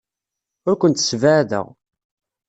Ur 0.69 0.75
kent-ssebɛadeɣ. 0.81 1.67